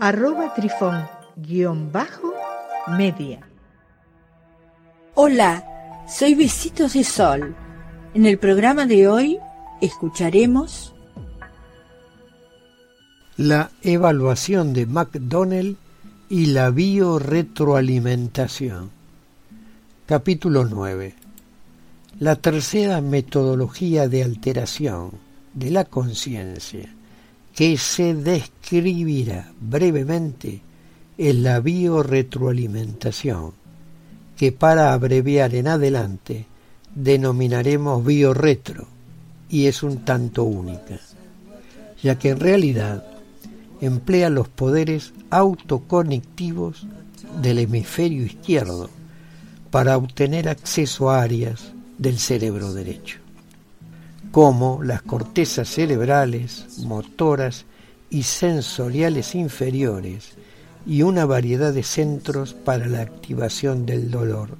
arroba 0.00 0.54
trifón 0.54 1.04
guion 1.36 1.90
bajo 1.90 2.32
media. 2.96 3.40
Hola, 5.14 5.64
soy 6.08 6.34
Besitos 6.34 6.92
de 6.94 7.04
Sol. 7.04 7.54
En 8.14 8.24
el 8.24 8.38
programa 8.38 8.86
de 8.86 9.08
hoy 9.08 9.38
escucharemos 9.80 10.94
la 13.36 13.70
evaluación 13.82 14.72
de 14.72 14.86
McDonnell 14.86 15.76
y 16.28 16.46
la 16.46 16.70
biorretroalimentación. 16.70 18.90
Capítulo 20.06 20.64
9. 20.64 21.14
La 22.20 22.36
tercera 22.36 23.00
metodología 23.00 24.08
de 24.08 24.22
alteración 24.22 25.10
de 25.54 25.70
la 25.70 25.84
conciencia 25.84 26.88
que 27.58 27.76
se 27.76 28.14
describirá 28.14 29.50
brevemente 29.60 30.60
en 31.18 31.42
la 31.42 31.58
biorretroalimentación, 31.58 33.50
que 34.36 34.52
para 34.52 34.92
abreviar 34.92 35.56
en 35.56 35.66
adelante 35.66 36.46
denominaremos 36.94 38.06
biorretro, 38.06 38.86
y 39.48 39.66
es 39.66 39.82
un 39.82 40.04
tanto 40.04 40.44
única, 40.44 41.00
ya 42.00 42.16
que 42.16 42.28
en 42.28 42.38
realidad 42.38 43.04
emplea 43.80 44.30
los 44.30 44.48
poderes 44.48 45.12
autoconectivos 45.30 46.86
del 47.42 47.58
hemisferio 47.58 48.24
izquierdo 48.24 48.88
para 49.72 49.96
obtener 49.96 50.48
acceso 50.48 51.10
a 51.10 51.22
áreas 51.22 51.72
del 51.98 52.20
cerebro 52.20 52.72
derecho 52.72 53.18
como 54.30 54.82
las 54.82 55.02
cortezas 55.02 55.68
cerebrales, 55.68 56.78
motoras 56.84 57.64
y 58.10 58.24
sensoriales 58.24 59.34
inferiores 59.34 60.32
y 60.86 61.02
una 61.02 61.24
variedad 61.24 61.72
de 61.72 61.82
centros 61.82 62.54
para 62.54 62.86
la 62.86 63.00
activación 63.00 63.86
del 63.86 64.10
dolor 64.10 64.50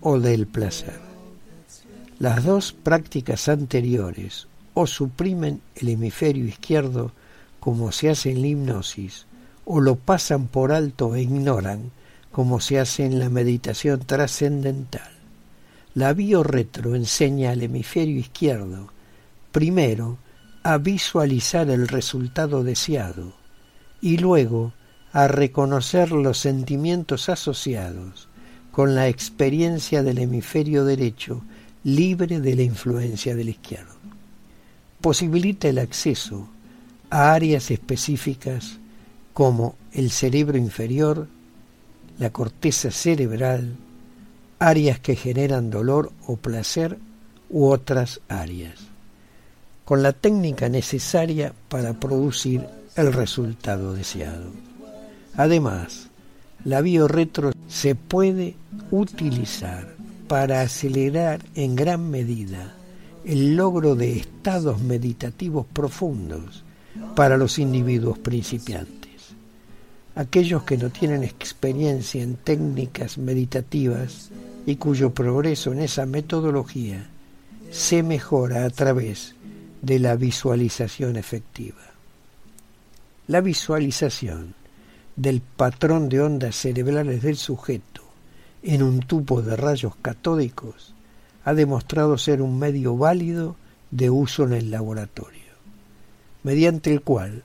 o 0.00 0.18
del 0.18 0.46
placer. 0.46 1.00
Las 2.18 2.44
dos 2.44 2.72
prácticas 2.72 3.48
anteriores 3.48 4.46
o 4.74 4.86
suprimen 4.86 5.60
el 5.76 5.88
hemisferio 5.88 6.44
izquierdo 6.44 7.12
como 7.60 7.92
se 7.92 8.10
hace 8.10 8.30
en 8.30 8.40
la 8.40 8.48
hipnosis 8.48 9.26
o 9.64 9.80
lo 9.80 9.96
pasan 9.96 10.46
por 10.46 10.72
alto 10.72 11.14
e 11.14 11.22
ignoran 11.22 11.90
como 12.30 12.60
se 12.60 12.78
hace 12.78 13.06
en 13.06 13.18
la 13.18 13.30
meditación 13.30 14.00
trascendental. 14.00 15.10
La 15.94 16.12
biorretro 16.12 16.96
enseña 16.96 17.52
al 17.52 17.62
hemisferio 17.62 18.18
izquierdo 18.18 18.93
primero 19.54 20.18
a 20.64 20.78
visualizar 20.78 21.70
el 21.70 21.86
resultado 21.86 22.64
deseado 22.64 23.34
y 24.00 24.16
luego 24.16 24.72
a 25.12 25.28
reconocer 25.28 26.10
los 26.10 26.38
sentimientos 26.38 27.28
asociados 27.28 28.28
con 28.72 28.96
la 28.96 29.06
experiencia 29.06 30.02
del 30.02 30.18
hemisferio 30.18 30.84
derecho 30.84 31.44
libre 31.84 32.40
de 32.40 32.56
la 32.56 32.62
influencia 32.62 33.36
del 33.36 33.50
izquierdo. 33.50 33.94
Posibilita 35.00 35.68
el 35.68 35.78
acceso 35.78 36.48
a 37.08 37.32
áreas 37.32 37.70
específicas 37.70 38.78
como 39.34 39.76
el 39.92 40.10
cerebro 40.10 40.58
inferior, 40.58 41.28
la 42.18 42.30
corteza 42.30 42.90
cerebral, 42.90 43.76
áreas 44.58 44.98
que 44.98 45.14
generan 45.14 45.70
dolor 45.70 46.10
o 46.26 46.36
placer 46.36 46.98
u 47.50 47.66
otras 47.66 48.20
áreas 48.28 48.93
con 49.84 50.02
la 50.02 50.12
técnica 50.12 50.68
necesaria 50.68 51.52
para 51.68 51.94
producir 51.94 52.66
el 52.96 53.12
resultado 53.12 53.92
deseado. 53.92 54.50
Además, 55.36 56.08
la 56.64 56.80
biorretro 56.80 57.52
se 57.68 57.94
puede 57.94 58.56
utilizar 58.90 59.94
para 60.28 60.62
acelerar 60.62 61.40
en 61.54 61.76
gran 61.76 62.10
medida 62.10 62.72
el 63.24 63.56
logro 63.56 63.94
de 63.94 64.16
estados 64.16 64.80
meditativos 64.80 65.66
profundos 65.72 66.64
para 67.14 67.36
los 67.36 67.58
individuos 67.58 68.18
principiantes. 68.18 69.34
Aquellos 70.14 70.62
que 70.62 70.78
no 70.78 70.90
tienen 70.90 71.24
experiencia 71.24 72.22
en 72.22 72.36
técnicas 72.36 73.18
meditativas 73.18 74.30
y 74.64 74.76
cuyo 74.76 75.12
progreso 75.12 75.72
en 75.72 75.80
esa 75.80 76.06
metodología 76.06 77.08
se 77.70 78.02
mejora 78.02 78.64
a 78.64 78.70
través 78.70 79.33
de 79.84 79.98
la 79.98 80.16
visualización 80.16 81.16
efectiva. 81.16 81.82
La 83.26 83.42
visualización 83.42 84.54
del 85.14 85.42
patrón 85.42 86.08
de 86.08 86.22
ondas 86.22 86.56
cerebrales 86.56 87.22
del 87.22 87.36
sujeto 87.36 88.02
en 88.62 88.82
un 88.82 89.00
tubo 89.00 89.42
de 89.42 89.56
rayos 89.56 89.94
catódicos 89.96 90.94
ha 91.44 91.52
demostrado 91.52 92.16
ser 92.16 92.40
un 92.40 92.58
medio 92.58 92.96
válido 92.96 93.56
de 93.90 94.08
uso 94.08 94.44
en 94.44 94.54
el 94.54 94.70
laboratorio, 94.70 95.52
mediante 96.42 96.90
el 96.90 97.02
cual 97.02 97.44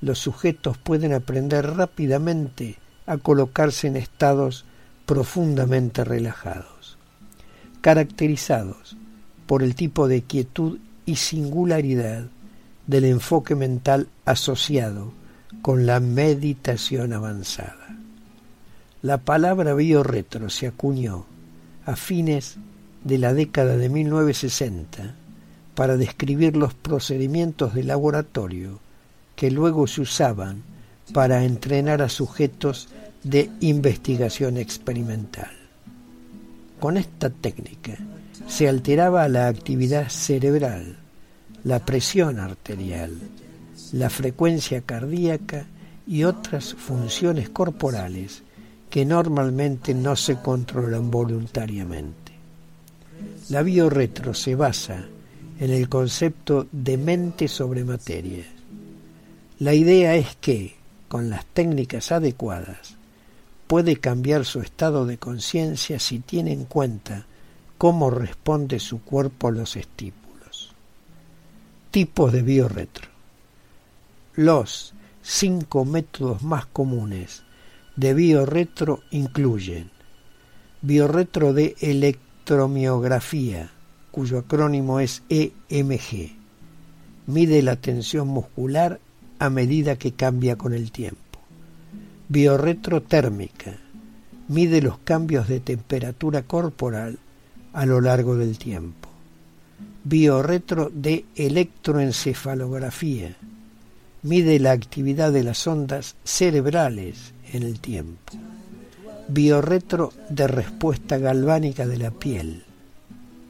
los 0.00 0.18
sujetos 0.18 0.78
pueden 0.78 1.12
aprender 1.12 1.76
rápidamente 1.76 2.78
a 3.04 3.18
colocarse 3.18 3.86
en 3.86 3.96
estados 3.96 4.64
profundamente 5.04 6.04
relajados, 6.04 6.96
caracterizados 7.82 8.96
por 9.46 9.62
el 9.62 9.74
tipo 9.74 10.08
de 10.08 10.22
quietud 10.22 10.78
y 11.06 11.16
singularidad 11.16 12.26
del 12.86 13.04
enfoque 13.04 13.54
mental 13.54 14.08
asociado 14.24 15.12
con 15.62 15.86
la 15.86 16.00
meditación 16.00 17.12
avanzada. 17.12 17.96
La 19.02 19.18
palabra 19.18 19.74
biorretro 19.74 20.50
se 20.50 20.66
acuñó 20.66 21.26
a 21.84 21.96
fines 21.96 22.56
de 23.04 23.18
la 23.18 23.32
década 23.32 23.76
de 23.76 23.88
1960 23.88 25.14
para 25.76 25.96
describir 25.96 26.56
los 26.56 26.74
procedimientos 26.74 27.74
de 27.74 27.84
laboratorio 27.84 28.80
que 29.36 29.50
luego 29.50 29.86
se 29.86 30.00
usaban 30.00 30.62
para 31.12 31.44
entrenar 31.44 32.02
a 32.02 32.08
sujetos 32.08 32.88
de 33.22 33.50
investigación 33.60 34.56
experimental. 34.56 35.50
Con 36.80 36.96
esta 36.96 37.30
técnica, 37.30 37.96
se 38.46 38.68
alteraba 38.68 39.28
la 39.28 39.48
actividad 39.48 40.08
cerebral, 40.08 40.96
la 41.64 41.84
presión 41.84 42.38
arterial, 42.38 43.12
la 43.92 44.10
frecuencia 44.10 44.80
cardíaca 44.82 45.66
y 46.06 46.24
otras 46.24 46.74
funciones 46.74 47.48
corporales 47.48 48.42
que 48.90 49.04
normalmente 49.04 49.94
no 49.94 50.16
se 50.16 50.36
controlan 50.36 51.10
voluntariamente. 51.10 52.32
La 53.48 53.62
biorretro 53.62 54.34
se 54.34 54.54
basa 54.54 55.04
en 55.58 55.70
el 55.70 55.88
concepto 55.88 56.66
de 56.70 56.96
mente 56.96 57.48
sobre 57.48 57.84
materia. 57.84 58.44
La 59.58 59.74
idea 59.74 60.14
es 60.16 60.36
que, 60.36 60.74
con 61.08 61.30
las 61.30 61.46
técnicas 61.46 62.12
adecuadas, 62.12 62.96
puede 63.66 63.96
cambiar 63.96 64.44
su 64.44 64.60
estado 64.60 65.06
de 65.06 65.18
conciencia 65.18 65.98
si 65.98 66.18
tiene 66.18 66.52
en 66.52 66.64
cuenta 66.64 67.26
cómo 67.78 68.10
responde 68.10 68.80
su 68.80 69.02
cuerpo 69.02 69.48
a 69.48 69.52
los 69.52 69.76
estímulos. 69.76 70.72
Tipos 71.90 72.32
de 72.32 72.42
biorretro. 72.42 73.08
Los 74.34 74.94
cinco 75.22 75.84
métodos 75.84 76.42
más 76.42 76.66
comunes 76.66 77.42
de 77.96 78.14
biorretro 78.14 79.00
incluyen 79.10 79.90
biorretro 80.82 81.52
de 81.52 81.74
electromiografía, 81.80 83.70
cuyo 84.10 84.38
acrónimo 84.38 85.00
es 85.00 85.22
EMG. 85.28 86.36
Mide 87.26 87.62
la 87.62 87.76
tensión 87.76 88.28
muscular 88.28 89.00
a 89.38 89.50
medida 89.50 89.96
que 89.96 90.12
cambia 90.12 90.56
con 90.56 90.72
el 90.74 90.92
tiempo. 90.92 91.40
Biorretro 92.28 93.02
térmica. 93.02 93.78
Mide 94.48 94.80
los 94.80 94.98
cambios 94.98 95.48
de 95.48 95.58
temperatura 95.60 96.42
corporal 96.42 97.18
a 97.76 97.84
lo 97.84 98.00
largo 98.00 98.36
del 98.36 98.56
tiempo. 98.56 99.10
Biorretro 100.02 100.90
de 100.92 101.26
electroencefalografía. 101.36 103.36
Mide 104.22 104.58
la 104.58 104.72
actividad 104.72 105.30
de 105.30 105.44
las 105.44 105.66
ondas 105.66 106.16
cerebrales 106.24 107.34
en 107.52 107.64
el 107.64 107.78
tiempo. 107.78 108.32
Biorretro 109.28 110.10
de 110.30 110.48
respuesta 110.48 111.18
galvánica 111.18 111.86
de 111.86 111.98
la 111.98 112.10
piel. 112.10 112.64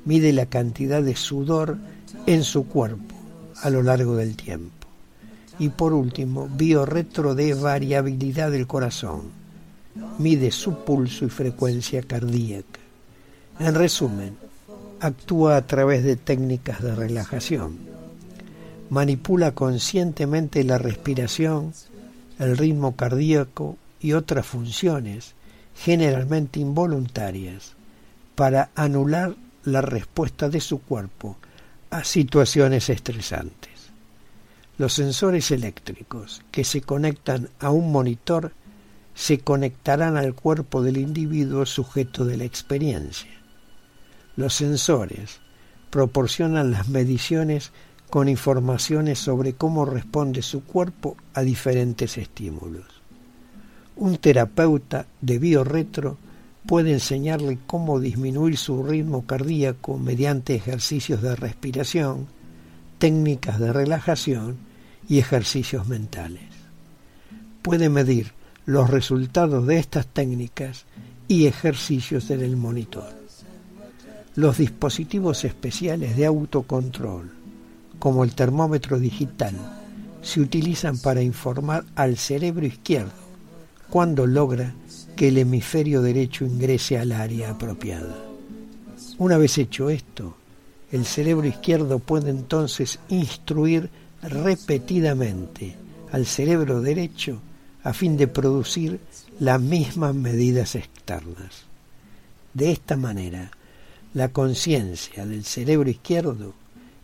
Mide 0.04 0.32
la 0.32 0.46
cantidad 0.46 1.04
de 1.04 1.14
sudor 1.14 1.78
en 2.26 2.42
su 2.42 2.66
cuerpo 2.66 3.14
a 3.62 3.70
lo 3.70 3.84
largo 3.84 4.16
del 4.16 4.34
tiempo. 4.34 4.88
Y 5.60 5.68
por 5.68 5.92
último, 5.92 6.48
biorretro 6.48 7.36
de 7.36 7.54
variabilidad 7.54 8.50
del 8.50 8.66
corazón. 8.66 9.22
Mide 10.18 10.50
su 10.50 10.84
pulso 10.84 11.26
y 11.26 11.28
frecuencia 11.28 12.02
cardíaca. 12.02 12.85
En 13.58 13.74
resumen, 13.74 14.36
actúa 15.00 15.56
a 15.56 15.66
través 15.66 16.04
de 16.04 16.16
técnicas 16.16 16.82
de 16.82 16.94
relajación. 16.94 17.78
Manipula 18.90 19.52
conscientemente 19.52 20.62
la 20.62 20.76
respiración, 20.76 21.72
el 22.38 22.58
ritmo 22.58 22.96
cardíaco 22.96 23.78
y 23.98 24.12
otras 24.12 24.46
funciones, 24.46 25.34
generalmente 25.74 26.60
involuntarias, 26.60 27.72
para 28.34 28.68
anular 28.74 29.34
la 29.64 29.80
respuesta 29.80 30.50
de 30.50 30.60
su 30.60 30.82
cuerpo 30.82 31.38
a 31.88 32.04
situaciones 32.04 32.90
estresantes. 32.90 33.70
Los 34.76 34.92
sensores 34.92 35.50
eléctricos 35.50 36.42
que 36.50 36.62
se 36.62 36.82
conectan 36.82 37.48
a 37.58 37.70
un 37.70 37.90
monitor 37.90 38.52
se 39.14 39.38
conectarán 39.38 40.18
al 40.18 40.34
cuerpo 40.34 40.82
del 40.82 40.98
individuo 40.98 41.64
sujeto 41.64 42.26
de 42.26 42.36
la 42.36 42.44
experiencia. 42.44 43.35
Los 44.36 44.54
sensores 44.54 45.40
proporcionan 45.90 46.70
las 46.70 46.88
mediciones 46.88 47.72
con 48.10 48.28
informaciones 48.28 49.18
sobre 49.18 49.54
cómo 49.54 49.84
responde 49.84 50.42
su 50.42 50.62
cuerpo 50.62 51.16
a 51.34 51.42
diferentes 51.42 52.18
estímulos. 52.18 52.84
Un 53.96 54.18
terapeuta 54.18 55.06
de 55.22 55.38
biorretro 55.38 56.18
puede 56.66 56.92
enseñarle 56.92 57.58
cómo 57.66 57.98
disminuir 57.98 58.58
su 58.58 58.82
ritmo 58.82 59.24
cardíaco 59.26 59.96
mediante 59.96 60.54
ejercicios 60.54 61.22
de 61.22 61.34
respiración, 61.34 62.26
técnicas 62.98 63.58
de 63.58 63.72
relajación 63.72 64.56
y 65.08 65.18
ejercicios 65.18 65.86
mentales. 65.86 66.44
Puede 67.62 67.88
medir 67.88 68.32
los 68.66 68.90
resultados 68.90 69.66
de 69.66 69.78
estas 69.78 70.06
técnicas 70.06 70.84
y 71.28 71.46
ejercicios 71.46 72.30
en 72.30 72.42
el 72.42 72.56
monitor. 72.56 73.25
Los 74.36 74.58
dispositivos 74.58 75.46
especiales 75.46 76.14
de 76.14 76.26
autocontrol, 76.26 77.32
como 77.98 78.22
el 78.22 78.34
termómetro 78.34 78.98
digital, 78.98 79.54
se 80.20 80.42
utilizan 80.42 80.98
para 80.98 81.22
informar 81.22 81.84
al 81.94 82.18
cerebro 82.18 82.66
izquierdo 82.66 83.12
cuando 83.88 84.26
logra 84.26 84.74
que 85.16 85.28
el 85.28 85.38
hemisferio 85.38 86.02
derecho 86.02 86.44
ingrese 86.44 86.98
al 86.98 87.12
área 87.12 87.52
apropiada. 87.52 88.14
Una 89.16 89.38
vez 89.38 89.56
hecho 89.56 89.88
esto, 89.88 90.36
el 90.92 91.06
cerebro 91.06 91.46
izquierdo 91.46 91.98
puede 91.98 92.28
entonces 92.28 92.98
instruir 93.08 93.88
repetidamente 94.22 95.76
al 96.12 96.26
cerebro 96.26 96.82
derecho 96.82 97.40
a 97.82 97.94
fin 97.94 98.18
de 98.18 98.28
producir 98.28 99.00
las 99.40 99.62
mismas 99.62 100.14
medidas 100.14 100.74
externas. 100.74 101.64
De 102.52 102.72
esta 102.72 102.98
manera, 102.98 103.50
la 104.16 104.30
conciencia 104.30 105.26
del 105.26 105.44
cerebro 105.44 105.90
izquierdo 105.90 106.54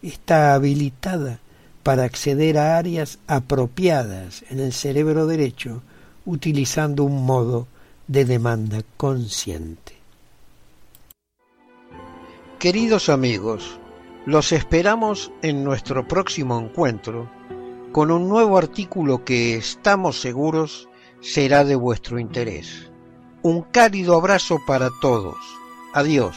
está 0.00 0.54
habilitada 0.54 1.40
para 1.82 2.04
acceder 2.04 2.56
a 2.56 2.78
áreas 2.78 3.18
apropiadas 3.26 4.46
en 4.48 4.60
el 4.60 4.72
cerebro 4.72 5.26
derecho 5.26 5.82
utilizando 6.24 7.04
un 7.04 7.26
modo 7.26 7.66
de 8.06 8.24
demanda 8.24 8.82
consciente. 8.96 9.92
Queridos 12.58 13.10
amigos, 13.10 13.78
los 14.24 14.50
esperamos 14.52 15.30
en 15.42 15.64
nuestro 15.64 16.08
próximo 16.08 16.58
encuentro 16.58 17.30
con 17.92 18.10
un 18.10 18.26
nuevo 18.26 18.56
artículo 18.56 19.22
que 19.22 19.56
estamos 19.56 20.18
seguros 20.18 20.88
será 21.20 21.62
de 21.62 21.74
vuestro 21.76 22.18
interés. 22.18 22.90
Un 23.42 23.60
cálido 23.60 24.16
abrazo 24.16 24.60
para 24.66 24.88
todos. 25.02 25.36
Adiós. 25.92 26.36